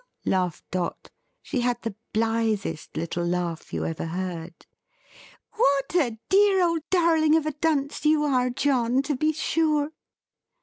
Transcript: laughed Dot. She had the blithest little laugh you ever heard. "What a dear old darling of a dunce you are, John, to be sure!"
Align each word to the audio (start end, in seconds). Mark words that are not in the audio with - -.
laughed 0.25 0.63
Dot. 0.71 1.11
She 1.43 1.61
had 1.61 1.79
the 1.83 1.93
blithest 2.11 2.97
little 2.97 3.23
laugh 3.23 3.71
you 3.71 3.85
ever 3.85 4.07
heard. 4.07 4.65
"What 5.53 5.93
a 5.93 6.17
dear 6.27 6.63
old 6.63 6.89
darling 6.89 7.35
of 7.35 7.45
a 7.45 7.51
dunce 7.51 8.03
you 8.03 8.23
are, 8.23 8.49
John, 8.49 9.03
to 9.03 9.15
be 9.15 9.31
sure!" 9.31 9.91